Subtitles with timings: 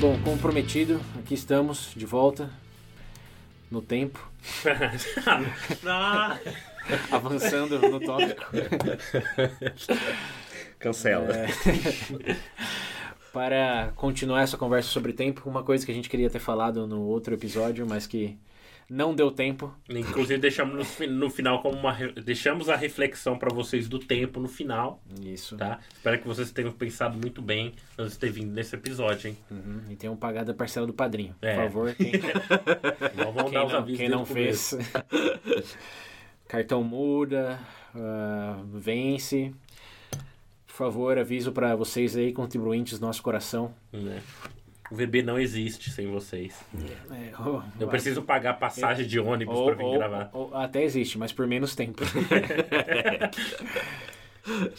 [0.00, 2.50] Bom, como prometido, aqui estamos de volta
[3.70, 4.30] no tempo,
[5.86, 6.38] Ah,
[7.10, 8.44] avançando no tópico.
[10.78, 11.34] Cancela.
[11.34, 11.46] É,
[13.32, 17.02] para continuar essa conversa sobre tempo, uma coisa que a gente queria ter falado no
[17.02, 18.36] outro episódio, mas que
[18.88, 19.74] não deu tempo.
[19.90, 21.92] Inclusive deixamos no, no final como uma
[22.24, 25.56] deixamos a reflexão para vocês do tempo no final, Isso.
[25.56, 25.78] tá?
[25.94, 29.38] Espero que vocês tenham pensado muito bem antes de ter vindo nesse episódio, hein?
[29.50, 31.34] Uhum, E tenham pagado a parcela do padrinho.
[31.40, 31.56] Por É.
[31.56, 32.12] favor, quem,
[33.16, 34.74] vamos quem dar os não, avisos quem não fez.
[36.48, 37.58] Cartão muda,
[37.94, 39.52] ah, vence.
[40.66, 43.74] Por favor, aviso para vocês aí, contribuintes do nosso coração.
[43.92, 44.22] Né?
[44.90, 46.54] O VB não existe sem vocês.
[47.10, 50.30] É, oh, Eu preciso pagar passagem de ônibus ou, para vir ou- gravar.
[50.54, 52.02] até existe, mas por menos tempo.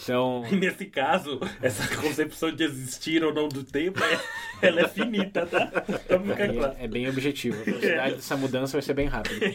[0.02, 4.88] então, E nesse caso, essa concepção de existir ou não do tempo, é- ela é
[4.88, 5.70] finita, tá?
[6.06, 6.76] Então fica aí claro.
[6.80, 7.60] é, é bem objetivo.
[7.62, 9.46] A velocidade dessa mudança vai ser bem rápida.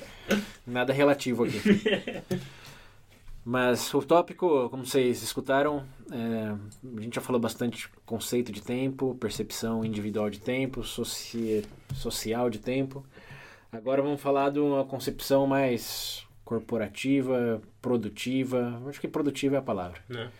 [0.66, 1.60] Nada relativo aqui.
[3.44, 6.54] Mas o tópico, como vocês escutaram, é,
[6.96, 12.58] a gente já falou bastante conceito de tempo, percepção individual de tempo, soci- social de
[12.58, 13.04] tempo.
[13.72, 18.82] Agora vamos falar de uma concepção mais corporativa, produtiva.
[18.88, 20.00] Acho que produtiva é a palavra.
[20.08, 20.30] Né?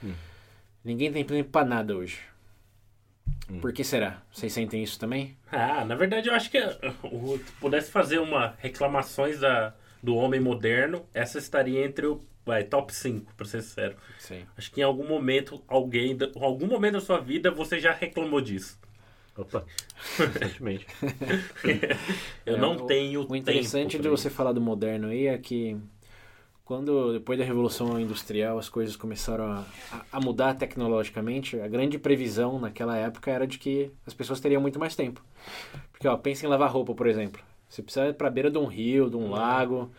[0.84, 2.20] Ninguém tem tempo para nada hoje.
[3.60, 4.22] Por que será?
[4.32, 5.36] Vocês sentem isso também?
[5.50, 10.38] Ah, na verdade eu acho que uh, se pudesse fazer uma reclamações da, do homem
[10.40, 13.96] moderno, essa estaria entre o vai, top 5, pra ser sincero.
[14.18, 14.44] Sim.
[14.56, 18.40] Acho que em algum momento, alguém, em algum momento da sua vida, você já reclamou
[18.40, 18.78] disso.
[19.36, 19.64] Opa,
[20.18, 20.86] recentemente.
[22.44, 25.26] Eu É, não o- tenho O interessante tempo de pra você falar do moderno aí
[25.26, 25.76] é que
[26.64, 29.64] quando depois da revolução industrial as coisas começaram a,
[30.12, 34.78] a- mudar tecnologicamente, a grande previsão naquela época era de que as pessoas teriam muito
[34.78, 35.22] mais tempo.
[35.92, 37.40] Porque ó, pensa em lavar roupa, por exemplo.
[37.68, 39.90] Você precisa ir para beira de um rio, de um lago.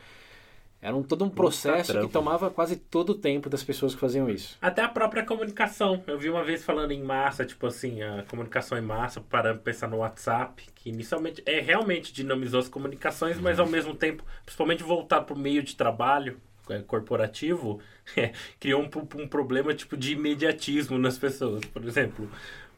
[0.81, 4.27] Era um, todo um processo que tomava quase todo o tempo das pessoas que faziam
[4.27, 4.57] isso.
[4.59, 6.03] Até a própria comunicação.
[6.07, 9.87] Eu vi uma vez falando em massa, tipo assim, a comunicação em massa, para pensar
[9.87, 15.25] no WhatsApp, que inicialmente é realmente dinamizou as comunicações, mas ao mesmo tempo, principalmente voltado
[15.25, 17.79] para o meio de trabalho é, corporativo,
[18.17, 21.63] é, criou um, um problema tipo de imediatismo nas pessoas.
[21.65, 22.27] Por exemplo,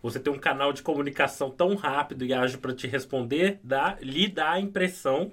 [0.02, 4.28] você tem um canal de comunicação tão rápido e ágil para te responder, dá, lhe
[4.28, 5.32] dá a impressão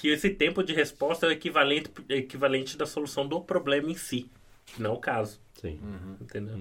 [0.00, 4.30] que esse tempo de resposta é o equivalente, equivalente da solução do problema em si.
[4.64, 5.38] que Não é o caso.
[5.60, 5.78] Sim.
[6.18, 6.58] Entendeu?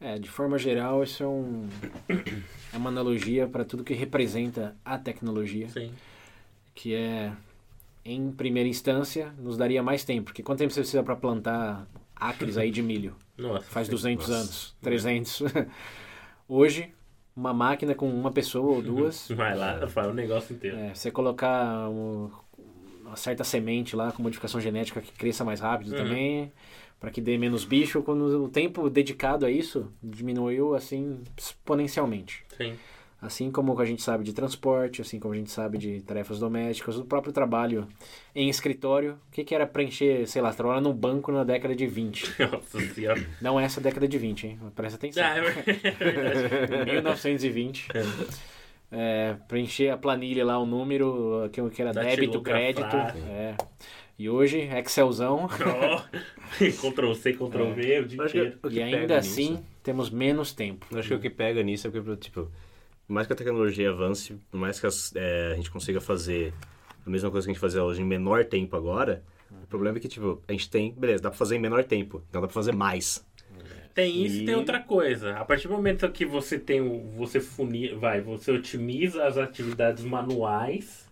[0.00, 1.68] É, de forma geral, isso é, um,
[2.72, 5.68] é uma analogia para tudo que representa a tecnologia.
[5.68, 5.92] Sim.
[6.74, 7.30] que é,
[8.02, 10.24] em primeira instância, nos daria mais tempo.
[10.24, 11.86] Porque quanto tempo você precisa para plantar
[12.16, 13.14] acres aí de milho?
[13.36, 13.66] Nossa.
[13.68, 14.40] Faz 200 Nossa.
[14.40, 15.42] anos, 300.
[16.48, 16.90] Hoje,
[17.36, 20.76] uma máquina com uma pessoa ou duas, Vai lá, faz o negócio inteiro.
[20.76, 22.30] é, você colocar um-
[23.04, 25.96] uma certa semente lá com modificação genética que cresça mais rápido Uhum.
[25.96, 26.52] também,
[27.00, 32.44] para que dê menos bicho, quando o tempo dedicado a isso diminuiu assim exponencialmente.
[32.56, 32.74] Sim.
[33.22, 36.96] Assim como a gente sabe de transporte, assim como a gente sabe de tarefas domésticas,
[36.96, 37.86] o próprio trabalho
[38.34, 39.18] em escritório.
[39.28, 42.34] O que, que era preencher, sei lá, trabalhar num banco na década de 20?
[42.50, 43.22] Nossa senhora.
[43.42, 44.58] Não é essa década de 20, hein?
[44.74, 45.22] Presta atenção.
[45.22, 46.84] Ah, é verdade.
[46.92, 47.88] 1920.
[48.92, 52.96] É, preencher a planilha lá, o número, que, que era débito, crédito.
[53.28, 53.54] É.
[54.18, 55.46] E hoje, Excelzão.
[55.46, 56.02] Ó,
[56.90, 58.58] Ctrl C, Ctrl V, o dia Acho que inteiro.
[58.62, 60.86] o que E pega ainda nisso- assim, temos menos tempo.
[60.90, 62.50] Eu acho que o que pega nisso é porque, tipo,
[63.10, 66.54] por mais que a tecnologia avance, por mais que as- é, a gente consiga fazer
[67.04, 70.00] a mesma coisa que a gente fazia hoje em menor tempo agora, o problema é
[70.00, 72.54] que, tipo, a gente tem, beleza, dá pra fazer em menor tempo, então dá pra
[72.54, 73.26] fazer mais.
[73.92, 75.32] Tem isso e E- tem outra coisa.
[75.36, 77.10] A partir do momento que você tem o.
[77.16, 81.10] Você funir, vai, você otimiza as atividades manuais.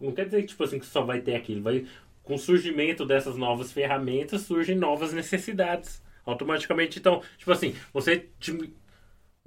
[0.00, 1.62] Não quer dizer tipo assim que só vai ter aquilo.
[1.62, 1.86] Vai,
[2.24, 6.02] com o surgimento dessas novas ferramentas, surgem novas necessidades.
[6.26, 8.26] Automaticamente, então, tipo assim, você.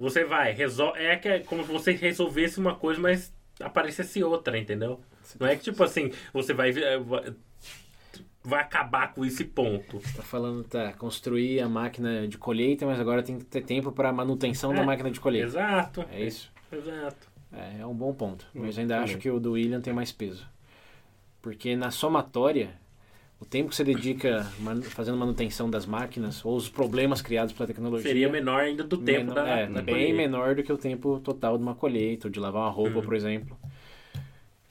[0.00, 0.98] Você vai, resolve.
[0.98, 5.00] É que é como se você resolvesse uma coisa, mas aparecesse outra, entendeu?
[5.38, 6.70] Não é que tipo assim, você vai.
[6.70, 7.34] eh, vai-
[8.42, 10.00] vai acabar com esse ponto.
[10.16, 14.10] Tá falando, tá, construir a máquina de colheita, mas agora tem que ter tempo para
[14.12, 15.46] manutenção da É, máquina de colheita.
[15.46, 16.04] Exato.
[16.10, 16.50] É isso?
[16.72, 17.28] Exato.
[17.52, 18.46] É, é um bom ponto.
[18.54, 19.10] Mas Hum, ainda também.
[19.10, 20.46] acho que o do William tem mais peso.
[21.42, 22.70] Porque na somatória,
[23.40, 27.66] o tempo que você dedica man- fazendo manutenção das máquinas, ou os problemas criados pela
[27.66, 28.06] tecnologia...
[28.06, 30.16] Seria menor ainda do tempo menor- da, é, da bem colheita.
[30.16, 33.02] menor do que o tempo total de uma colheita, ou de lavar uma roupa, Uhum.
[33.04, 33.56] por exemplo.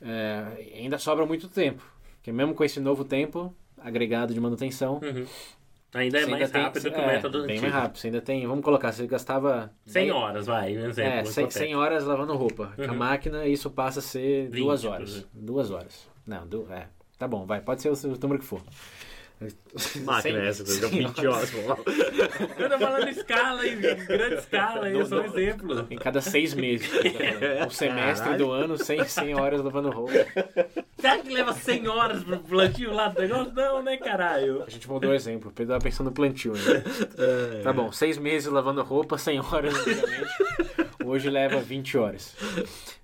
[0.01, 1.83] É, ainda sobra muito tempo.
[2.17, 4.99] Porque mesmo com esse novo tempo agregado de manutenção...
[5.03, 5.25] Uhum.
[5.91, 7.61] Ainda é mais tem- rápido que o é, método Bem antigo.
[7.63, 7.97] mais rápido.
[7.97, 8.45] Você ainda tem...
[8.45, 9.71] Vamos colocar, você gastava...
[9.87, 11.01] 100 dez- horas, vai, um exemplo.
[11.11, 11.51] É, 100, hipotético.
[11.51, 12.73] 100 horas lavando roupa.
[12.75, 12.95] Com a Uhum.
[12.95, 15.27] máquina, isso passa a ser 20, duas horas.
[15.33, 16.07] Duas horas.
[16.27, 16.85] Não, du é.
[17.19, 17.59] Tá bom, vai.
[17.59, 18.61] Pode ser o, o número que for.
[20.03, 21.53] Máquina é essa, cem 20 horas.
[21.53, 25.87] Eu tô falando escala, em grande escala, aí, só um exemplo.
[25.89, 26.89] Em cada seis meses.
[27.65, 28.45] O semestre Caralho.
[28.45, 30.13] do ano, 100, 100 horas lavando roupa.
[30.97, 33.53] Será que leva 100 horas pro plantio lá do negócio?
[33.53, 34.63] Não, né, caralho?
[34.67, 35.49] A gente mudou o exemplo.
[35.49, 36.83] O Pedro tava pensando no plantio ainda.
[37.63, 40.33] Tá bom, seis meses lavando roupa, 100 horas antigamente.
[41.09, 42.35] Hoje leva 20 horas.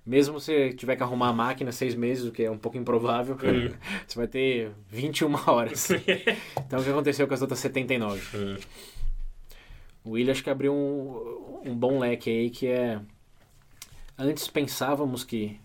[0.06, 3.34] Mesmo se tiver que arrumar a máquina seis meses, o que é um pouco improvável,
[3.34, 3.74] Hum.
[4.06, 5.90] você vai ter 21 horas.
[5.90, 8.38] Então o que aconteceu com as outras 79?
[8.38, 8.56] Hum.
[10.04, 13.00] O William acho que abriu um, um bom leque aí que é.
[14.16, 15.60] Antes pensávamos que,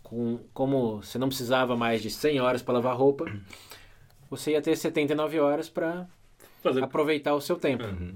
[0.00, 3.24] com, como você não precisava mais de 100 horas para lavar roupa,
[4.30, 6.06] você ia ter 79 horas para
[6.62, 7.84] Fazer aproveitar o seu tempo.
[7.84, 8.14] Uhum.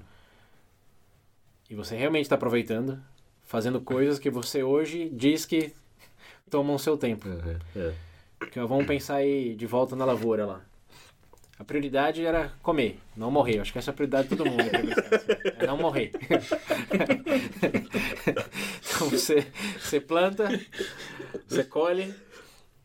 [1.69, 2.99] E você realmente está aproveitando,
[3.49, 5.73] fazendo coisas que você hoje diz que
[6.51, 7.27] tomam seu tempo.
[7.27, 7.93] Uhum, é.
[8.57, 10.61] Ó, vamos pensar aí de volta na lavoura lá.
[11.57, 13.59] A prioridade era comer, não morrer.
[13.59, 14.61] Acho que essa é a prioridade de todo mundo.
[15.59, 16.11] É não morrer.
[18.85, 19.45] então você,
[19.77, 20.47] você planta,
[21.47, 22.13] você colhe.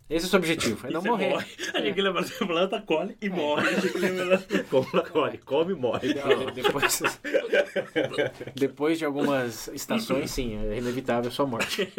[0.09, 1.31] Esse é o seu objetivo, é não morrer.
[1.31, 1.47] morre.
[1.73, 3.69] A gente lembra, você planta, colhe e morre.
[3.69, 4.39] A gente lembra-
[4.71, 6.09] Compra, come, come e morre.
[6.13, 7.03] De- Depois,
[8.55, 11.91] depois de algumas estações, sim, é inevitável a sua morte.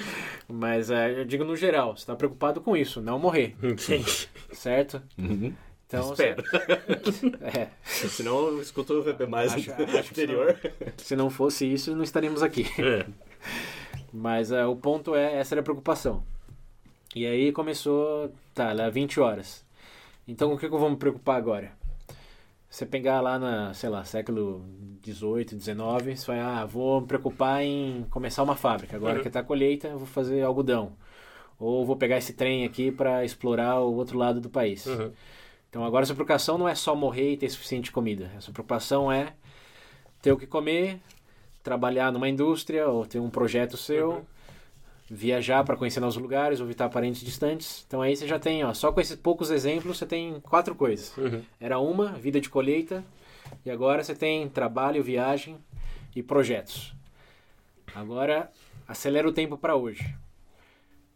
[0.46, 4.04] Mas é, eu digo no geral, você está preocupado com isso, não morrer, Sim.
[4.52, 5.02] certo?
[5.18, 5.52] Uhum.
[5.86, 6.42] Então, Espero.
[7.02, 7.26] você-
[7.58, 10.58] é, Senão eu escuto o VP mais Acho- acho anterior.
[10.96, 12.66] se não fosse isso, não estaríamos aqui.
[12.78, 13.06] É.
[14.12, 16.22] Mas é, o ponto é, essa era a preocupação.
[17.14, 19.64] E aí começou, tá, lá 20 horas.
[20.26, 21.72] Então com o que, que eu vou me preocupar agora?
[22.68, 24.64] Você pegar lá na, sei lá, século
[25.02, 28.96] 18, 19, você vai, ah, vou me preocupar em começar uma fábrica.
[28.96, 29.22] Agora Uhum.
[29.22, 30.92] que tá a colheita, eu vou fazer algodão.
[31.58, 34.84] Ou vou pegar esse trem aqui para explorar o outro lado do país.
[34.86, 35.12] Uhum.
[35.70, 38.30] Então agora a sua preocupação não é só morrer e ter suficiente comida.
[38.36, 39.34] A sua preocupação é
[40.20, 40.98] ter o que comer,
[41.62, 44.22] trabalhar numa indústria ou ter um projeto seu, Uhum.
[45.08, 47.84] Viajar para conhecer novos lugares ou visitar parentes distantes.
[47.86, 51.16] Então aí você já tem, ó, só com esses poucos exemplos você tem quatro coisas.
[51.16, 51.42] Uhum.
[51.60, 53.04] Era uma, vida de colheita,
[53.64, 55.58] e agora você tem trabalho, viagem
[56.14, 56.94] e projetos.
[57.94, 58.50] Agora
[58.88, 60.14] acelera o tempo para hoje.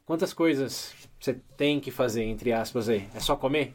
[0.08, 3.06] Quantas coisas você tem que fazer, entre aspas, aí?
[3.14, 3.74] É só comer?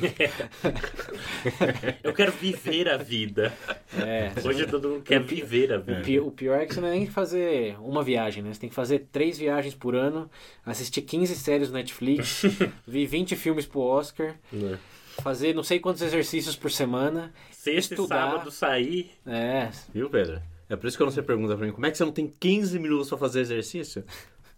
[2.02, 3.56] Eu quero viver a vida.
[3.96, 4.32] É.
[4.44, 6.00] Hoje todo mundo quer viver a O vida.
[6.02, 8.52] pi- O pior é que você não é nem fazer uma viagem, né?
[8.52, 10.28] Você tem que fazer três viagens por ano,
[10.66, 12.42] assistir 15 séries no Netflix,
[12.84, 14.76] ver 20 filmes pro Oscar, Né?
[15.22, 17.32] fazer não sei quantos exercícios por semana.
[17.52, 18.32] Sexta e Estudar.
[18.32, 19.12] sábado sair.
[19.24, 20.42] É, Viu, Pedro?
[20.68, 22.26] É por isso que quando você pergunta pra mim, como é que você não tem
[22.40, 24.02] 15 minutos pra fazer exercício?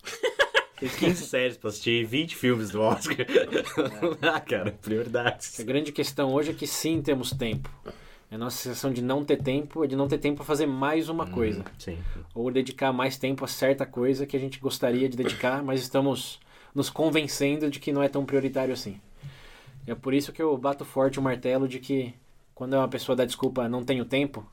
[0.81, 3.19] Tem 15 séries pra assistir, 20 filmes do Oscar.
[4.23, 5.61] ah, cara, prioridades.
[5.61, 7.69] a grande questão hoje é que sim temos tempo.
[8.31, 11.09] A nossa sensação de não ter tempo é de não ter tempo para fazer mais
[11.09, 11.65] uma coisa.
[11.79, 11.99] Sim.
[12.35, 16.41] Ou dedicar mais tempo a certa coisa que a gente gostaria de dedicar, mas estamos
[16.75, 19.01] nos convencendo de que não é tão prioritário assim.
[19.87, 22.15] É por isso que eu bato forte o martelo de que
[22.55, 24.47] quando uma pessoa dá desculpa, não tenho tempo,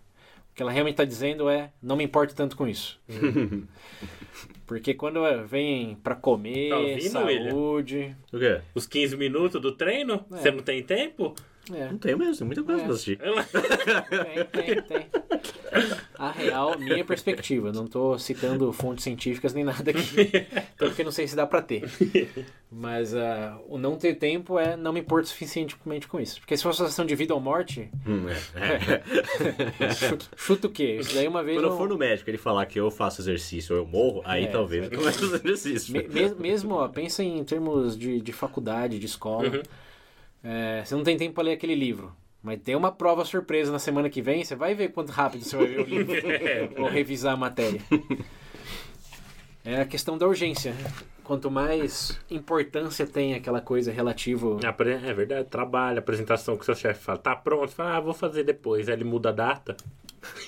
[0.57, 2.99] que ela realmente está dizendo é não me importo tanto com isso.
[4.65, 8.59] Porque quando vem para Tá comer, ouvindo, saúde, O quê?
[8.73, 10.25] Os 15 minutos do treino?
[10.31, 10.37] É.
[10.37, 11.35] Você não tem tempo?
[11.75, 12.86] É, Não tem mesmo, tem muita coisa É.
[12.86, 13.19] pra assistir.
[13.19, 14.45] Tem,
[14.75, 15.07] tem, tem.
[16.17, 17.71] A real, minha perspectiva.
[17.71, 20.47] Não tô citando fontes científicas nem nada aqui.
[20.77, 21.83] Porque não sei se dá pra ter.
[22.71, 26.39] Mas ah, o não ter tempo é não me importo suficientemente com isso.
[26.39, 29.83] Porque se fosse uma situação de vida ou morte, Hum, é.
[29.86, 29.89] É.
[29.93, 30.97] chuta, chuta o quê?
[31.00, 31.57] Isso daí uma vez.
[31.57, 34.45] Quando eu for no médico ele falar que eu faço exercício ou eu morro, aí
[34.45, 35.93] É, talvez eu comece a fazer exercício.
[35.93, 39.47] Me- mes- mesmo, ó, pensa em termos de, de faculdade, de escola.
[39.50, 39.62] Uhum.
[40.50, 42.16] É, você não tem tempo pra ler aquele livro.
[42.42, 45.58] Mas tem uma prova surpresa na semana que vem, você vai ver quanto rápido você
[45.58, 46.13] vai ver o livro.
[46.82, 47.82] ou revisar a matéria.
[49.66, 50.74] É a questão da urgência.
[51.25, 54.58] Quanto mais importância tem aquela coisa relativo.
[54.66, 58.00] Apre- É verdade, trabalho, apresentação que o seu chefe fala, tá pronto, você fala, ah,
[58.00, 58.88] vou fazer depois.
[58.88, 59.75] Aí ele muda a data.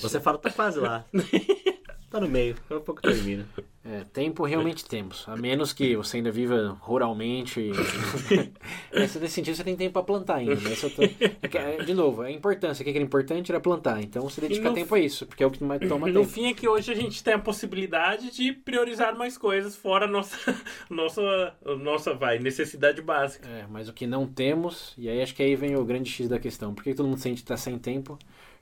[0.00, 1.04] Você fala, tá quase lá.
[2.10, 3.46] tá no meio, daqui a pouco termina.
[3.88, 5.24] É, tempo realmente temos.
[5.28, 7.60] A menos que você ainda viva ruralmente.
[7.70, 8.52] e-
[8.90, 10.56] Essa, nesse sentido, você tem tempo para plantar ainda.
[10.60, 11.14] Mas eu tô- é
[11.52, 12.82] é, de novo, a importância.
[12.82, 14.02] O que era importante era plantar.
[14.02, 16.26] Então você dedica no tempo a isso, porque é o que mais toma No tempo.
[16.32, 20.08] fim é que hoje a gente tem a possibilidade de priorizar mais coisas fora a
[20.08, 20.36] nossa,
[20.90, 23.48] nossa, nossa vai, necessidade básica.
[23.48, 26.28] É, mas o que não temos, e aí acho que aí vem o grande X
[26.28, 26.74] da questão.
[26.74, 28.18] Por que todo mundo sente que está sem tempo?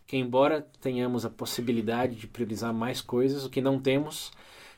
[0.07, 4.31] Que embora tenhamos a possibilidade de priorizar mais coisas, o que não temos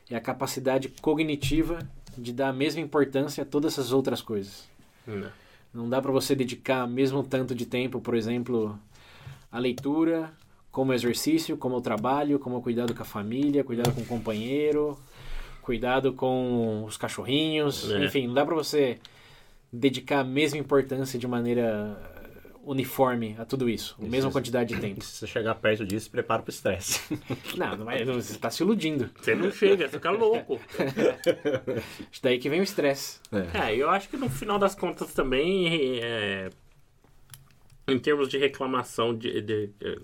[0.09, 1.79] é a capacidade cognitiva
[2.17, 4.67] de dar a mesma importância a todas essas outras coisas.
[5.05, 5.29] Não.
[5.73, 8.79] Não dá para você dedicar mesmo tanto de tempo, por exemplo,
[9.51, 10.31] à leitura,
[10.71, 14.97] como exercício, como ao trabalho, como ao cuidado com a família, cuidado com o companheiro,
[15.61, 18.05] cuidado com os cachorrinhos, É.
[18.05, 18.97] enfim, não dá para você
[19.71, 21.97] dedicar a mesma importância de maneira
[22.69, 25.03] uniforme a tudo isso, a mesma quantidade de tempo.
[25.03, 27.01] Se você chegar perto disso, prepara pro estresse.
[27.57, 29.09] Não, não é, você está se iludindo.
[29.19, 30.59] Você não chega, você fica louco.
[32.11, 33.19] Isso daí que vem o estresse.
[33.53, 36.49] É, eu acho que no final das contas também, é,
[37.87, 39.95] em termos de reclamação, de, de- é,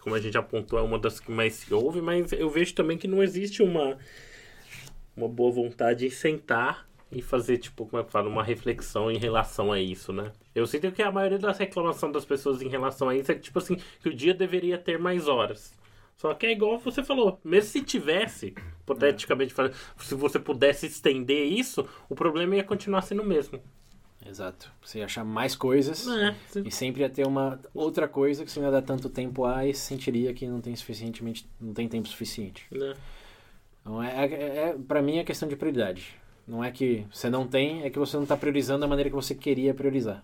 [0.00, 2.96] como a gente apontou, é uma das que mais se ouve, mas eu vejo também
[2.96, 3.98] que não existe uma,
[5.16, 9.18] uma boa vontade em sentar e fazer, tipo, como é que fala, uma reflexão em
[9.18, 10.30] relação a isso, né?
[10.54, 13.40] Eu sinto que a maioria das reclamações das pessoas em relação a isso é que,
[13.42, 15.72] tipo assim, que o dia deveria ter mais horas.
[16.16, 21.46] Só que é igual você falou, mesmo se tivesse, hipoteticamente falando, se você pudesse estender
[21.46, 23.58] isso, o problema ia continuar sendo o mesmo.
[24.26, 24.70] Exato.
[24.82, 26.06] Você ia achar mais coisas.
[26.06, 29.08] É, se- E sempre ia ter uma outra coisa que você não ia dar tanto
[29.08, 32.66] tempo a e sentiria que não tem suficientemente, não tem tempo suficiente.
[32.70, 32.94] né?
[33.80, 36.14] Então é, é, é para mim é questão de prioridade.
[36.46, 39.16] Não é que você não tem, é que você não está priorizando da maneira que
[39.16, 40.22] você queria priorizar.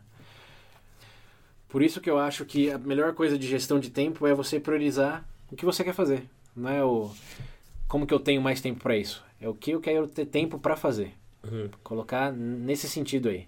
[1.69, 4.61] Por isso que eu acho que a melhor coisa de gestão de tempo é você
[4.61, 6.25] priorizar o que você quer fazer.
[6.55, 7.11] Não é o
[7.89, 9.25] como que eu tenho mais tempo para isso.
[9.41, 11.13] É o que eu quero ter tempo para fazer.
[11.45, 11.69] Uhum.
[11.83, 13.47] Colocar nesse sentido aí.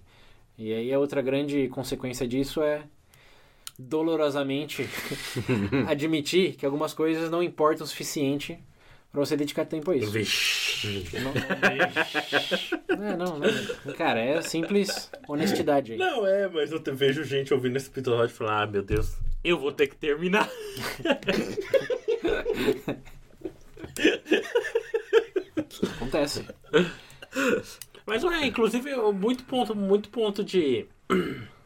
[0.57, 2.83] E aí a outra grande consequência disso é
[3.79, 4.89] dolorosamente
[5.89, 8.59] admitir que algumas coisas não importam o suficiente
[9.11, 10.11] para você dedicar tempo a isso.
[10.11, 11.19] Vixe.
[11.21, 13.95] Não, é, não, não.
[13.95, 15.99] Cara, é simples honestidade aí.
[15.99, 19.17] Não, é, mas eu te- vejo gente ouvindo esse episódio e falar, ah, meu Deus,
[19.43, 20.49] eu vou ter que terminar.
[25.97, 26.45] Acontece.
[28.07, 30.87] Mas é, inclusive, muito ponto, muito ponto de,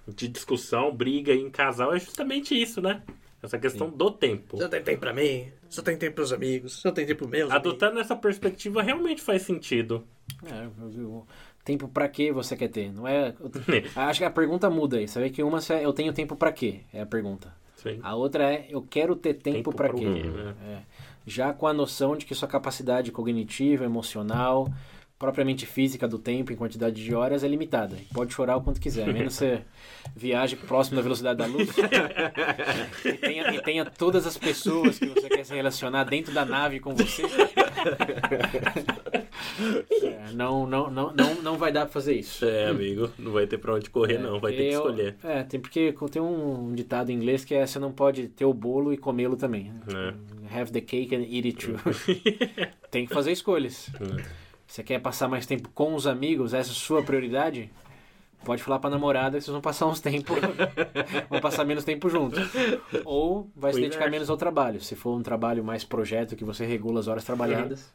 [0.09, 3.03] de discussão, briga em casal é justamente isso, né?
[3.43, 4.59] Essa questão do tempo.
[4.59, 7.51] Só tem tempo pra mim, só tem tempo pros amigos, só tem tempo pro meus
[7.51, 7.71] amigos.
[7.73, 10.05] Adotando essa perspectiva realmente faz sentido.
[10.45, 10.69] É,
[11.01, 11.27] o
[11.65, 12.93] tempo pra que você quer ter?
[12.93, 13.35] Não é.
[13.97, 15.09] Acho que a pergunta muda aí.
[15.09, 16.81] Você vê que uma é eu tenho tempo pra quê?
[16.93, 17.55] É a pergunta.
[17.77, 17.99] Sim.
[18.03, 20.05] A outra é eu quero ter tempo, Tempo quê?
[20.05, 20.55] quê, né?
[20.67, 20.79] É.
[21.27, 24.69] Já com a noção de que sua capacidade cognitiva, emocional,
[25.23, 27.97] propriamente física do tempo em quantidade de horas é limitada.
[28.13, 29.61] Pode chorar o quanto quiser, a menos você
[30.17, 31.69] viaje próximo da velocidade da luz
[33.05, 36.81] e, tenha, e tenha todas as pessoas que você quer se relacionar dentro da nave
[36.81, 37.23] com você.
[40.03, 42.45] É, não, não, não, não, não vai dar pra fazer isso.
[42.45, 45.17] É, amigo, não vai ter pra onde correr, não, vai ter que Eu- escolher.
[45.23, 48.53] É, tem porque tem um ditado em inglês que é você não pode ter o
[48.53, 49.73] bolo e comê-lo também.
[49.87, 50.15] né?
[50.53, 51.77] Have the cake and eat it too.
[52.91, 53.89] tem que fazer escolhas.
[54.01, 54.42] É.
[54.73, 57.71] Você quer passar mais tempo com os amigos, essa é a sua prioridade?
[58.43, 60.35] Pode falar pra namorada que vocês vão passar uns tempos,
[61.29, 62.41] vão passar menos tempo juntos.
[63.05, 64.11] Ou vai se dedicar inverso.
[64.13, 64.81] menos ao trabalho.
[64.81, 67.93] Se for um trabalho mais projeto que você regula as horas trabalhadas.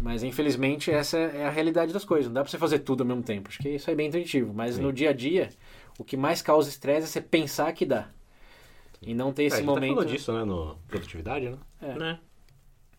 [0.00, 2.26] Mas infelizmente essa é a realidade das coisas.
[2.26, 3.48] Não dá pra você fazer tudo ao mesmo tempo.
[3.48, 4.52] Acho que isso é bem intuitivo.
[4.52, 5.50] Mas no dia a dia,
[5.96, 8.08] o que mais causa estresse é você pensar que dá.
[9.00, 9.94] E não ter É, a esse gente momento.
[9.94, 11.58] falou disso, né, no produtividade, né?
[11.80, 11.94] É.
[11.94, 12.18] Né?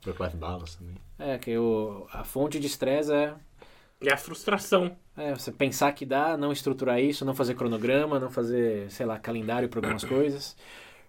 [0.06, 0.96] Work-life balance também.
[1.18, 3.34] É, que o, a fonte de estresse é
[4.02, 4.96] E a frustração.
[5.18, 9.18] É, você pensar que dá, não estruturar isso, não fazer cronograma, não fazer, sei lá,
[9.18, 10.56] calendário para algumas coisas.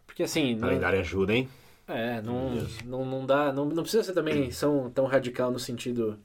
[0.06, 1.48] Porque assim, não, Calendário ajuda, hein?
[1.88, 2.50] é, não,
[2.84, 6.18] não, não dá, não, não precisa ser também são tão radical no sentido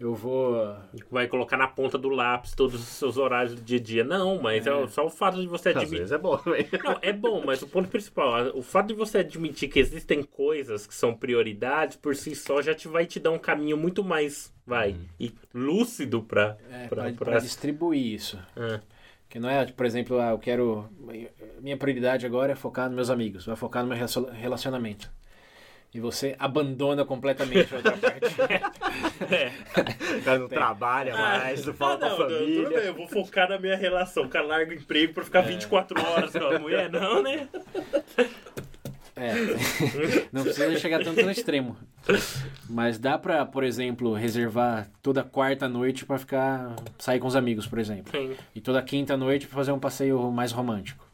[0.00, 0.76] eu vou
[1.10, 4.04] Vai colocar na ponta do lápis todos os seus horários do dia a dia.
[4.04, 5.98] Não, mas é, só o fato de você Às admitir.
[5.98, 6.38] vezes é bom.
[6.84, 10.86] Não, é bom, mas o ponto principal, o fato de você admitir que existem coisas
[10.86, 14.54] que são prioridades por si só já te vai te dar um caminho muito mais,
[14.66, 18.38] vai, e lúcido pra, é, pra, pra, pra- pra distribuir isso.
[18.56, 18.80] É.
[19.28, 20.88] Que não é, por exemplo, ah, eu quero
[21.60, 25.10] minha prioridade agora é focar nos meus amigos, vai focar no meu relacion- relacionamento.
[25.94, 28.26] E você abandona completamente a outra parte.
[30.18, 32.78] O cara não trabalha mais, não fala Ah, com a não, não, tudo bem, família.
[32.84, 34.24] eu vou focar na minha relação.
[34.24, 37.48] O cara larga o emprego pra ficar 24 horas com a mulher, não, né?
[39.16, 39.32] É,
[40.32, 41.76] não precisa chegar tanto no extremo.
[42.70, 47.66] Mas dá pra, por exemplo, reservar toda quarta noite pra ficar sair com os amigos,
[47.66, 48.12] por exemplo.
[48.12, 48.36] Sim.
[48.54, 51.04] E toda quinta noite pra fazer um passeio mais romântico.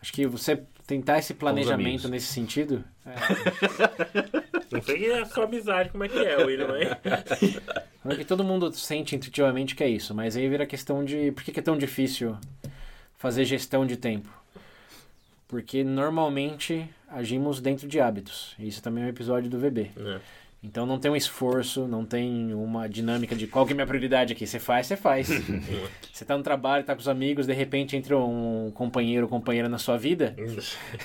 [0.00, 2.84] Acho que você tentar esse planejamento nesse sentido,
[4.70, 7.56] Não sei a sua amizade como é que é, William, mas...
[8.12, 11.30] é que todo mundo sente intuitivamente que é isso, mas aí vira a questão de
[11.32, 12.36] por que que é tão difícil
[13.16, 14.28] fazer gestão de tempo?
[15.48, 18.54] Porque normalmente agimos dentro de hábitos.
[18.58, 19.92] Isso também é um episódio do VB.
[19.96, 20.20] É.
[20.62, 23.86] Então não tem um esforço, não tem uma dinâmica de qual que é a minha
[23.86, 24.46] prioridade aqui.
[24.46, 25.28] Você faz, você faz.
[26.12, 29.68] você tá no trabalho, tá com os amigos, de repente entra um companheiro ou companheira
[29.68, 30.34] na sua vida.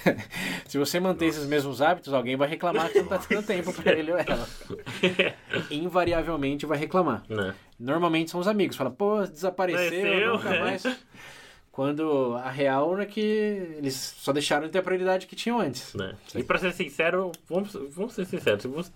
[0.65, 3.71] Se você manter esses mesmos hábitos, alguém vai reclamar que você não tá tendo tempo
[3.73, 4.47] pra ele ou ela.
[5.69, 7.23] Invariavelmente vai reclamar.
[7.29, 7.53] Né?
[7.79, 8.75] Normalmente são os amigos.
[8.75, 10.59] Fala, pô, desapareceu, Apareceu, nunca é.
[10.59, 10.83] mais.
[11.71, 13.21] Quando a real é que
[13.77, 15.93] eles só deixaram de ter a prioridade que tinham antes.
[15.93, 16.15] Né?
[16.35, 18.91] E pra ser sincero, vamos, vamos ser sinceros, se você-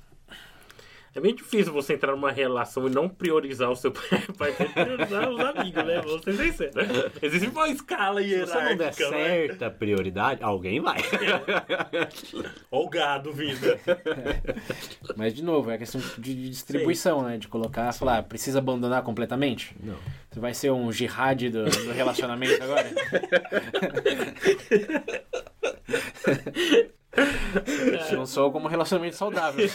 [1.15, 3.91] é meio difícil você entrar numa relação e não priorizar o seu
[4.37, 6.01] pai, priorizar os amigos, né?
[6.01, 6.75] Vamos ser sinceros.
[7.21, 9.25] Existe uma escala Se você não der hierárquica, né?
[9.25, 10.97] certa prioridade, alguém vai.
[12.69, 13.79] Olha o gado vindo.
[15.15, 17.37] Mas, de novo, é questão de distribuição, né?
[17.37, 19.73] De colocar, falar, precisa abandonar completamente?
[19.81, 19.95] Não.
[20.29, 22.91] Você vai ser um jihad do, do relacionamento agora?
[28.11, 29.67] Não sou como relacionamento saudável.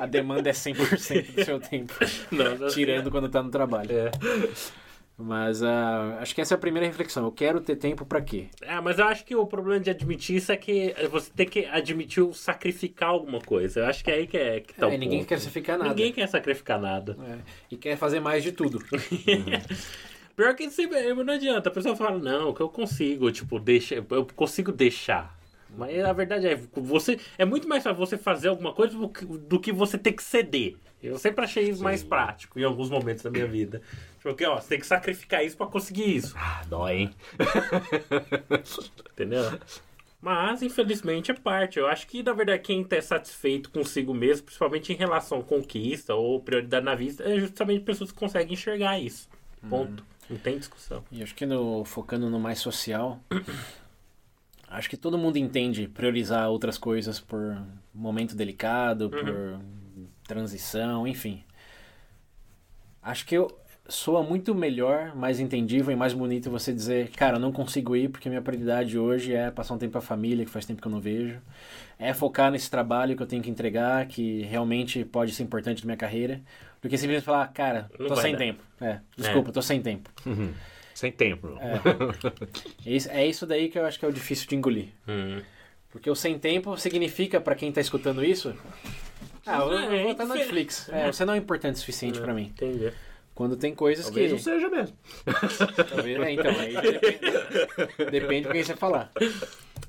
[0.00, 1.92] A demanda é 100% do seu tempo.
[2.30, 3.90] Não, Tirando quando tá no trabalho.
[3.92, 4.10] É.
[5.20, 7.24] Mas ah, acho que essa é a primeira reflexão.
[7.24, 8.46] Eu quero ter tempo pra quê?
[8.62, 11.66] É, mas eu acho que o problema de admitir isso é que você tem que
[11.66, 13.80] admitir o sacrificar alguma coisa.
[13.80, 15.28] Eu acho que é aí que é que tá É, o ninguém ponto.
[15.28, 15.90] quer sacrificar nada.
[15.90, 17.16] Ninguém quer sacrificar nada.
[17.28, 17.38] É,
[17.72, 18.78] E quer fazer mais de tudo.
[20.36, 21.68] Pior que sempre, não adianta.
[21.68, 25.36] A pessoa fala, não, que eu consigo, tipo, deixa, eu consigo deixar.
[25.76, 29.24] Mas a verdade é, você é muito mais fácil você fazer alguma coisa do que,
[29.24, 30.76] do que você ter que ceder.
[31.02, 33.80] Eu sempre achei isso mais prático em alguns momentos da minha vida.
[34.20, 36.34] Porque, ó, você tem que sacrificar isso pra conseguir isso.
[36.36, 37.10] Ah, dói, hein?
[39.12, 39.58] Entendeu?
[40.20, 41.78] Mas, infelizmente, é parte.
[41.78, 46.14] Eu acho que, na verdade, quem tá satisfeito consigo mesmo, principalmente em relação à conquista
[46.14, 49.28] ou prioridade na vida, é justamente pessoas que conseguem enxergar isso.
[49.68, 50.04] Ponto.
[50.28, 51.04] Não tem discussão.
[51.10, 53.20] E acho que no, focando no mais social,
[54.70, 57.56] acho que todo mundo entende priorizar outras coisas por
[57.94, 59.60] momento delicado, por
[60.26, 61.42] transição, enfim.
[63.02, 63.48] Acho que eu
[63.88, 68.10] soa muito melhor, mais entendível e mais bonito você dizer, cara, eu não consigo ir
[68.10, 70.86] porque minha prioridade hoje é passar um tempo com a família, que faz tempo que
[70.86, 71.40] eu não vejo.
[71.98, 75.86] É focar nesse trabalho que eu tenho que entregar, que realmente pode ser importante na
[75.86, 76.42] minha carreira.
[76.82, 78.38] Do que simplesmente falar, cara, Não tô sem dar.
[78.38, 78.62] tempo.
[78.80, 80.10] É, desculpa, tô sem tempo.
[80.98, 81.56] Sem tempo.
[82.84, 84.88] É isso, é isso daí que eu acho que é o difícil de engolir.
[85.06, 85.40] Hum.
[85.92, 88.52] Porque o sem tempo significa, pra quem tá escutando isso,
[89.46, 90.88] ah, eu, eu vou estar na É, Netflix.
[90.88, 92.46] É, você não é importante o suficiente pra mim.
[92.46, 92.92] Entendi.
[93.32, 94.32] Quando tem coisas Talvez que.
[94.32, 94.96] não seja mesmo.
[95.88, 99.12] Talvez, é, então, aí depende, depende de quem você falar.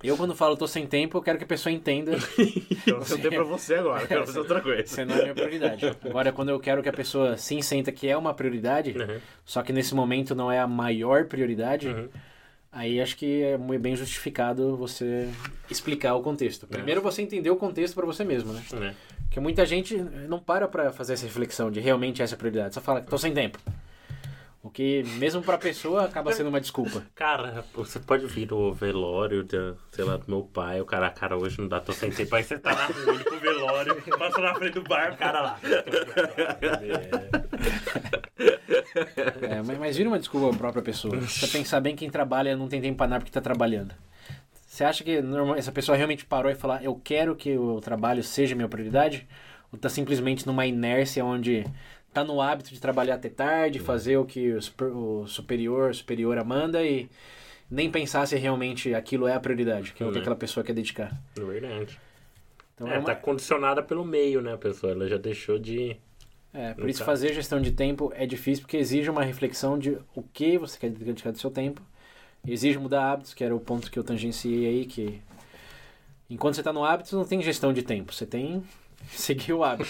[0.03, 2.13] Eu, quando falo tô sem tempo, eu quero que a pessoa entenda
[2.87, 4.87] Eu não tenho pra você agora, eu quero fazer outra coisa.
[4.87, 5.85] você não é minha prioridade.
[6.05, 9.19] Agora, quando eu quero que a pessoa sim senta que é uma prioridade, Uhum.
[9.45, 12.07] só que nesse momento não é a maior prioridade, Uhum.
[12.71, 15.27] aí acho que é muito bem justificado você
[15.69, 16.65] explicar o contexto.
[16.67, 18.63] Primeiro você entender o contexto pra você mesmo, né?
[18.73, 18.95] Né?
[19.25, 19.95] Porque muita gente
[20.27, 22.73] não para pra fazer essa reflexão de realmente essa é prioridade.
[22.73, 23.59] Só fala, tô sem tempo.
[24.61, 27.01] O que, mesmo pra pessoa, acaba sendo uma desculpa.
[27.15, 31.37] Cara, você pode vir no velório, de, sei lá, do meu pai, o cara, cara,
[31.37, 32.35] hoje não dá, tô sem tempo.
[32.35, 35.41] Aí você tá na rua, indo pro velório, passa na frente do bar, o cara
[35.41, 35.59] lá.
[39.41, 41.15] É, mas, mas vira uma desculpa pra própria pessoa.
[41.21, 43.93] Você pensar bem quem trabalha não tem tempo pra nada porque tá trabalhando.
[44.67, 48.23] Você acha que normal- essa pessoa realmente parou e falou, eu quero que o trabalho
[48.23, 49.27] seja minha prioridade?
[49.71, 51.65] Ou tá simplesmente numa inércia onde
[52.13, 56.43] tá no hábito de trabalhar até tarde, fazer o que o, super- o superior, superiora
[56.43, 57.09] manda e
[57.69, 60.21] nem pensar se realmente aquilo é a prioridade, que é o que Uhum.
[60.21, 61.11] aquela pessoa quer dedicar.
[61.37, 61.99] É verdade.
[62.75, 64.91] Então é, é, uma- tá condicionada pelo meio, né, a pessoa?
[64.93, 65.95] Ela já deixou de.
[66.51, 67.11] É, por No isso caso.
[67.11, 70.89] fazer gestão de tempo é difícil porque exige uma reflexão de o que você quer
[70.89, 71.79] dedicar do seu tempo.
[72.47, 75.21] Exige mudar hábitos, que era o ponto que eu tangenciei aí, que
[76.29, 78.63] enquanto você está no hábito, não tem gestão de tempo, você tem
[79.17, 79.89] seguir o hábito.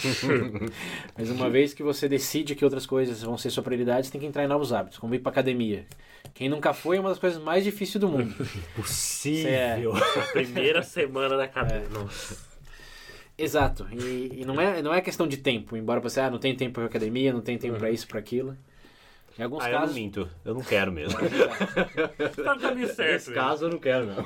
[1.18, 4.22] Mas uma vez que você decide que outras coisas vão ser sua prioridade, você tem
[4.22, 5.86] que entrar em novos hábitos, como ir pra academia.
[6.34, 8.34] Quem nunca foi é uma das coisas mais difíceis do mundo.
[8.76, 9.96] Possível.
[9.96, 11.88] A primeira semana da cadeia.
[11.90, 12.38] Nossa.
[13.38, 13.88] Exato.
[13.92, 15.78] E, e não, é, não é questão de tempo.
[15.78, 18.56] Embora você, ah, não tem tempo pra academia, não tem tempo pra isso, pra aquilo.
[19.38, 19.96] Em alguns Ah, eu não casos.
[19.96, 20.30] minto.
[20.44, 21.18] Eu não quero mesmo.
[22.44, 23.12] Tá no caminho certo.
[23.14, 24.26] Nesse caso, eu não quero, não.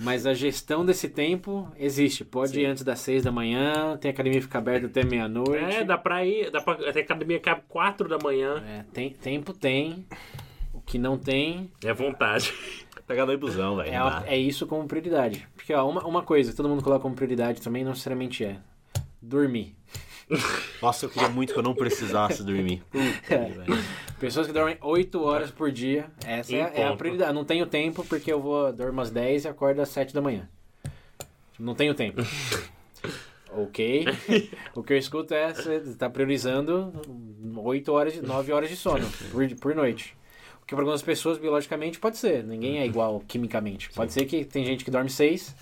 [0.00, 2.24] Mas a gestão desse tempo existe.
[2.24, 5.76] Pode ir antes das seis da manhã, tem academia que fica aberta até meia-noite.
[5.76, 6.74] É, dá pra ir, dá pra.
[6.74, 8.62] A academia cabe 4 da manhã.
[8.66, 10.06] É, tem, tempo tem.
[10.72, 12.52] O que não tem É vontade.
[13.06, 13.90] Pegar no busão, velho.
[13.90, 15.46] é, é isso como prioridade.
[15.54, 18.56] Porque ó, uma, uma coisa todo mundo coloca como prioridade também não necessariamente é
[19.20, 19.74] dormir.
[20.80, 22.82] Nossa, eu queria muito que eu não precisasse dormir.
[24.20, 27.32] Pessoas que dormem 8 horas por dia, essa é, é a prioridade.
[27.32, 30.48] Não tenho tempo porque eu vou dormir às 10 e acordo às 7 da manhã.
[31.58, 32.22] Não tenho tempo.
[33.52, 34.06] ok.
[34.74, 36.92] O que eu escuto é você está priorizando
[37.56, 40.16] 8 horas, de- 9 horas de sono por, por noite.
[40.62, 42.44] O que para algumas pessoas, biologicamente, pode ser.
[42.44, 43.90] Ninguém é igual quimicamente.
[43.90, 45.54] Pode ser que tem gente que dorme 6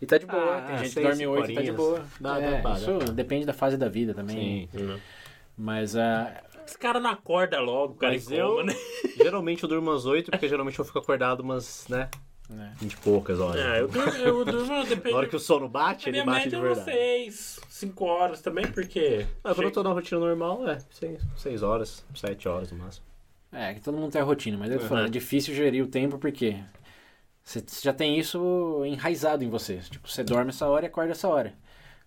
[0.00, 0.56] e tá de boa.
[0.58, 2.04] Ah, tem gente que seis, dorme 8 e tá de boa.
[2.20, 4.68] Dá, É, dá, dá, isso depende da fase da vida também.
[4.72, 5.00] Sim.
[5.56, 8.74] Mas ah, Esse cara não acorda logo, cara Mas em eu- coma, né?
[9.16, 12.10] Geralmente eu durmo às 8, porque geralmente eu fico acordado umas, né,
[12.50, 12.74] né.
[12.78, 13.56] 20 e poucas horas.
[13.60, 15.10] É, eu durmo, eu durmo depende.
[15.12, 16.98] Na hora que o sono bate, a ele minha bate média de é umas verdade.
[16.98, 19.26] 6, 5 horas também, porque.
[19.42, 20.78] Ah, quando eu tô na rotina normal, é
[21.36, 23.06] 6 horas, 7 horas no máximo.
[23.52, 24.88] É, que todo mundo tem a rotina, mas eu tô Uhum.
[24.90, 26.56] falando, é difícil gerir o tempo porque
[27.46, 29.76] você já tem isso enraizado em você.
[29.76, 31.54] Tipo, você dorme essa hora e acorda essa hora.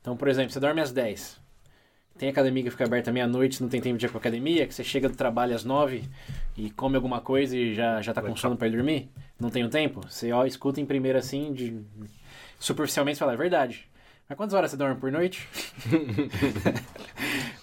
[0.02, 1.40] Então, por exemplo, você dorme às 10.
[2.18, 4.84] Tem academia que fica aberta meia-noite, não tem tempo de ir pra academia, que você
[4.84, 6.04] chega do trabalho às 9
[6.58, 9.10] e come alguma coisa e já, já tá com sono pra ir dormir.
[9.40, 10.02] Não tem o tempo.
[10.10, 11.82] Você ó, escuta em primeiro assim, de...
[12.60, 13.89] superficialmente você fala, é verdade.
[14.30, 15.48] Mas quantas horas você dorme por noite?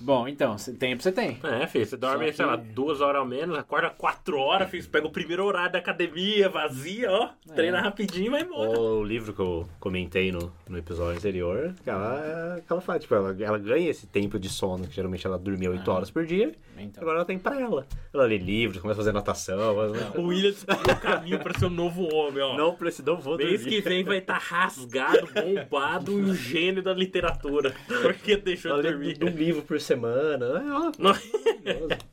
[0.00, 1.38] Bom, então, tempo você tem.
[1.42, 4.84] É, filho, você dorme, que- sei lá, duas horas ao menos, acorda quatro horas, filho,
[4.88, 7.54] pega o primeiro horário da academia, vazia, ó, É.
[7.54, 8.78] treina rapidinho e vai embora.
[8.78, 13.14] O livro que eu comentei no, no episódio anterior, que ela, que ela faz, tipo,
[13.14, 16.52] ela, ela ganha esse tempo de sono, que geralmente ela dormia 8 horas por dia,
[16.76, 17.02] Então.
[17.02, 17.86] agora ela tem pra ela.
[18.12, 21.66] Ela lê livros, começa a fazer natação, mas O William descobriu o caminho pra ser
[21.66, 22.56] um novo homem, ó.
[22.56, 22.76] não
[23.06, 23.82] não vou Mês dormir.
[23.82, 27.74] que vem vai estar rasgado, bombado, um gênio da literatura.
[28.02, 29.18] Porque deixou de dormir.
[29.22, 31.14] um livro por semana, é, ó, Não-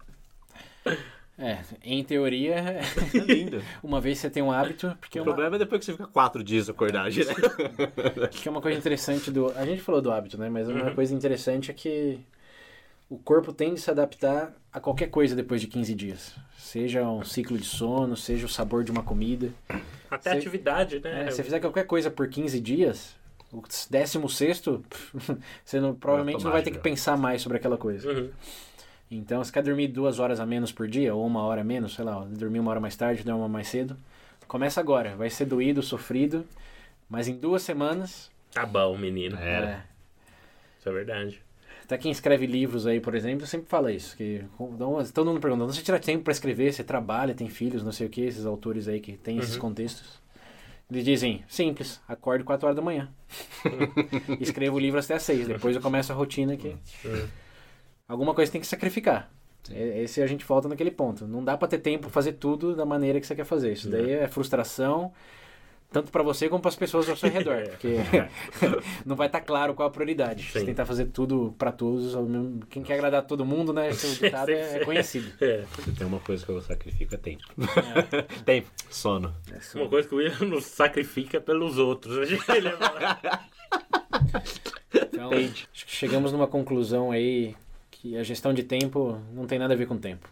[1.36, 2.82] É, em teoria, é
[3.26, 3.60] lindo.
[3.82, 5.92] uma vez você tem um hábito, porque é O uma, problema é depois que você
[5.94, 7.42] fica 4 dias acordado direto.
[8.30, 9.52] que é uma coisa interessante do.
[9.58, 10.48] A gente falou do hábito, né?
[10.48, 10.96] Mas uma Uhum.
[10.96, 12.20] coisa interessante é que
[13.10, 16.36] o corpo tende a se adaptar a qualquer coisa depois de 15 dias.
[16.56, 19.50] Seja um ciclo de sono, seja o sabor de uma comida.
[20.12, 21.24] Até Cê- atividade, né?
[21.26, 23.16] É, se você fizer qualquer coisa por 15 dias,
[23.54, 24.84] o décimo sexto,
[25.63, 28.10] você não, provavelmente não vai ter que pensar mais sobre aquela coisa.
[28.10, 28.30] Uhum.
[29.12, 31.94] Então, se quer dormir duas horas a menos por dia, ou uma hora a menos,
[31.94, 33.96] sei lá, dormir uma hora mais tarde, dormir uma mais cedo,
[34.48, 35.16] começa agora.
[35.16, 36.44] Vai ser doído, sofrido,
[37.08, 38.32] mas em duas semanas.
[38.52, 39.38] Tá bom, menino.
[39.38, 39.70] Era.
[39.70, 39.84] é,
[40.80, 41.42] Isso é verdade.
[41.84, 44.18] até quem escreve livros aí, por exemplo, sempre fala isso.
[44.18, 47.84] Que, então, todo mundo pergunta, não você tira tempo pra escrever, você trabalha, tem filhos,
[47.84, 50.23] não sei o que, esses autores aí que tem esses contextos.
[50.94, 53.10] Eles dizem, simples, acordo 4 horas da manhã.
[54.40, 56.78] Escrevo o livro até às 6, depois eu começo a rotina aqui.
[58.08, 59.32] Alguma coisa tem que sacrificar.
[59.72, 61.26] Esse a gente volta naquele ponto.
[61.26, 63.74] Não dá pra ter tempo pra fazer tudo da maneira que você quer fazer.
[63.74, 65.12] Isso daí é frustração,
[65.94, 67.62] tanto pra você como para as pessoas ao seu redor.
[67.70, 67.98] Porque
[69.06, 70.44] não vai estar claro qual a prioridade.
[70.44, 72.14] Você tentar fazer tudo pra todos.
[72.70, 73.90] Quem quer agradar todo mundo, né?
[73.92, 75.32] Esse ditado é, é conhecido.
[75.40, 75.64] É.
[75.84, 77.44] Se tem uma coisa que eu sacrifico é tempo.
[78.44, 79.34] tempo, sono.
[79.76, 82.30] Uma coisa que o William não sacrifica pelos outros.
[82.50, 82.74] Ele é-
[85.14, 87.56] Então, acho que chegamos numa conclusão aí
[87.92, 90.28] que a gestão de tempo não tem nada a ver com tempo.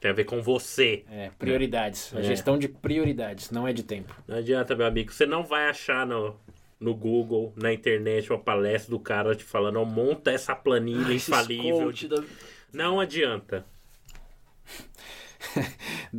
[0.00, 1.04] Tem a ver com você.
[1.10, 2.12] É, prioridades.
[2.16, 2.22] A É.
[2.22, 4.14] gestão de prioridades, não é de tempo.
[4.26, 5.12] Não adianta, meu amigo.
[5.12, 6.34] Você não vai achar no,
[6.80, 11.92] no Google, na internet, uma palestra do cara te falando, ó, monta essa planilha infalível.
[12.72, 13.66] Não adianta.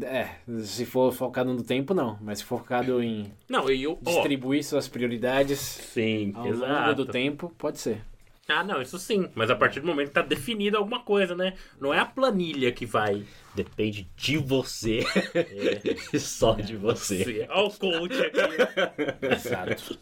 [0.04, 0.30] É,
[0.64, 2.18] se for focado no tempo, não.
[2.22, 3.98] Mas se for focado em Não, eu.
[4.02, 6.96] distribuir suas prioridades sim, ao longo exato.
[6.96, 8.02] do tempo, pode ser.
[8.52, 9.30] Ah, não, isso sim.
[9.34, 11.54] Mas a partir do momento que tá definido alguma coisa, né?
[11.80, 13.24] Não é a planilha que vai.
[13.56, 15.00] Depende de você.
[15.34, 15.82] É.
[16.14, 17.48] E só de você.
[17.50, 19.34] Olha o coach aqui.
[19.34, 20.00] Exato.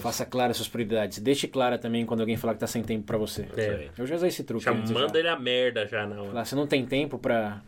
[0.00, 1.18] Faça claras suas prioridades.
[1.18, 3.46] Deixe clara também quando alguém falar que tá sem tempo pra você.
[3.56, 3.88] É.
[3.96, 4.64] Eu já usei esse truque.
[4.64, 6.26] Já manda ele a merda já, não.
[6.26, 7.62] Falar, você não tem tempo pra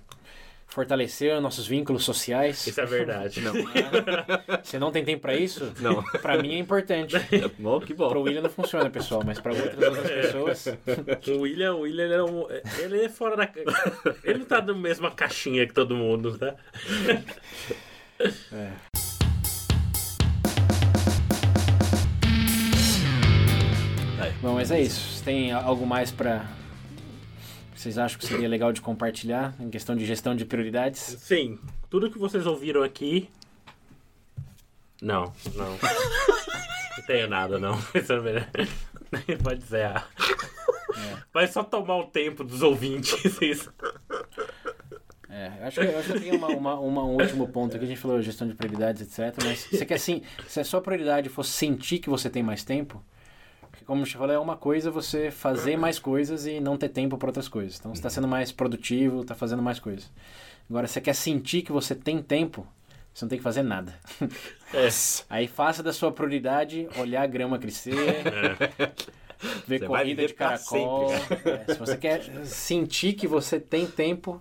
[0.66, 2.66] fortalecer nossos vínculos sociais.
[2.66, 3.40] Isso é verdade.
[3.40, 3.52] Não.
[4.62, 5.72] Você não tem tempo pra isso?
[5.80, 6.02] Não.
[6.20, 7.16] Pra mim é importante.
[7.58, 8.08] Bom, que bom.
[8.08, 10.66] Pro William não funciona, pessoal, mas pra outras, outras pessoas.
[11.28, 12.46] O William, o William ele é, um-
[12.80, 13.48] ele é fora da.
[14.24, 16.54] Ele não tá na mesma caixinha que todo mundo, tá?
[24.42, 25.22] Bom, mas é isso.
[25.24, 26.46] Tem algo mais pra.
[27.76, 30.98] Vocês acham que seria legal de compartilhar em questão de gestão de prioridades?
[31.00, 31.58] Sim,
[31.90, 33.28] tudo que vocês ouviram aqui.
[35.00, 35.70] Não, não.
[35.72, 37.76] não tenho nada, não.
[38.24, 38.48] Melhor.
[39.42, 39.84] Pode dizer.
[39.86, 40.06] Ah.
[41.32, 43.12] Vai só tomar o tempo dos ouvintes.
[43.42, 43.70] Isso.
[45.28, 47.84] É, eu acho que, eu acho que tem uma, uma, uma- um último ponto aqui,
[47.84, 49.36] a gente falou gestão de prioridades, etc.
[49.44, 53.04] Mas você quer assim, se a sua prioridade for sentir que você tem mais tempo,
[53.76, 56.88] porque como eu te falei, é uma coisa você fazer mais coisas e não ter
[56.88, 57.78] tempo para outras coisas.
[57.78, 60.10] Então você está sendo mais produtivo, está fazendo mais coisas.
[60.68, 62.66] Agora, você quer sentir que você tem tempo,
[63.12, 63.94] você não tem que fazer nada.
[64.72, 64.88] É.
[65.28, 67.94] Aí faça da sua prioridade olhar a grama crescer,
[69.66, 71.12] ver Você corrida de caracol.
[71.12, 74.40] É, se você quer sentir que você tem tempo,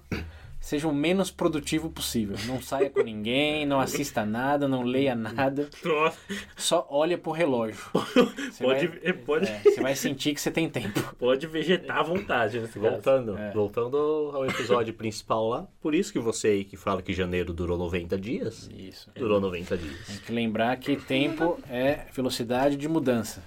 [0.66, 2.36] seja o menos produtivo possível.
[2.48, 5.70] Não saia com ninguém, não assista nada, não leia nada.
[5.84, 6.18] Nossa,
[6.58, 7.78] Só olha pro relógio.
[8.52, 11.00] Você pode, vai, pode, é, você vai sentir que você tem tempo.
[11.20, 12.92] pode vegetar à vontade nesse caso.
[12.94, 13.52] Voltando, É.
[13.52, 15.68] voltando ao episódio principal lá.
[15.82, 19.12] Por isso que você aí que fala que janeiro durou 90 dias, Isso.
[19.16, 20.08] durou 90 dias.
[20.08, 23.44] Tem que lembrar que tempo é velocidade de mudança.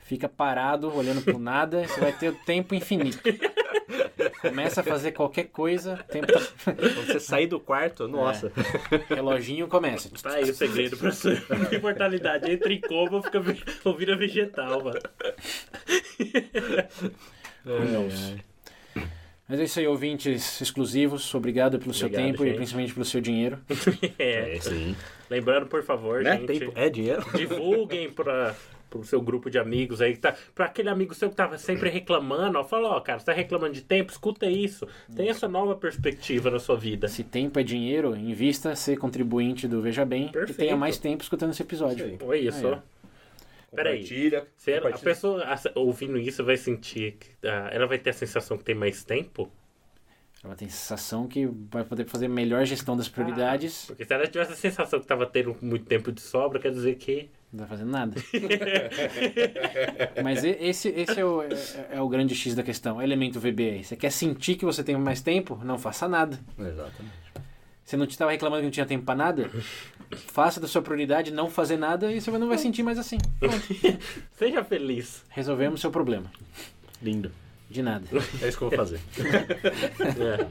[0.00, 3.20] Fica parado, olhando pro nada, você vai ter o tempo infinito.
[4.40, 6.40] Começa a fazer qualquer coisa, tempo tá...
[6.64, 8.50] Quando você sair do quarto, nossa.
[9.08, 10.10] reloginho começa.
[10.22, 11.32] Tá aí o segredo pra sua
[11.72, 12.50] imortalidade.
[12.50, 13.42] Entra em coma, fica
[13.84, 15.00] ou vira vegetal, mano.
[19.48, 21.34] Mas é isso aí, ouvintes exclusivos.
[21.34, 22.56] Obrigado pelo seu Obrigado, tempo e gente.
[22.56, 23.58] principalmente pelo seu dinheiro.
[24.18, 24.56] É.
[24.56, 24.96] É, sim.
[25.28, 26.36] Lembrando, por favor, Né?
[26.38, 27.24] gente, Tempo é dinheiro.
[27.36, 28.54] divulguem pra,
[28.90, 30.34] pro seu grupo de amigos aí que tá.
[30.54, 33.72] Pra aquele amigo seu que tava sempre reclamando, ó, fala, ó, cara, você tá reclamando
[33.72, 34.86] de tempo, escuta isso.
[35.16, 37.08] Tem essa nova perspectiva na sua vida.
[37.08, 40.58] Se tempo é dinheiro, invista ser contribuinte do Veja Bem e Perfeito.
[40.58, 42.06] tenha mais tempo escutando esse episódio.
[42.14, 42.82] Isso Olha isso.
[43.74, 43.98] Peraí.
[44.00, 44.46] Compartilha.
[44.56, 48.12] Se ela- a pessoa a- ouvindo isso vai sentir que ah, ela vai ter a
[48.12, 49.48] sensação que tem mais tempo.
[50.42, 53.84] Ela tem a sensação que vai poder fazer melhor gestão das prioridades.
[53.86, 56.96] Porque se ela tivesse a sensação que tava tendo muito tempo de sobra, quer dizer
[56.96, 57.28] que.
[57.52, 58.14] Não tá fazendo nada.
[60.22, 61.48] Mas esse, esse é, o, é,
[61.92, 63.00] é o grande X da questão.
[63.00, 63.84] é o Elemento VB aí.
[63.84, 65.60] Você quer sentir que você tem mais tempo?
[65.64, 66.38] Não faça nada.
[66.56, 67.20] Exatamente.
[67.84, 69.50] Você não estava reclamando que não tinha tempo pra nada?
[70.28, 73.18] Faça da sua prioridade não fazer nada e você não vai sentir mais assim.
[73.40, 73.56] Pronto.
[74.38, 75.24] Seja feliz.
[75.28, 76.30] Resolvemos seu problema.
[77.02, 77.32] Lindo.
[77.68, 78.06] De nada.
[78.40, 79.00] É isso que eu vou fazer.
[80.00, 80.46] É.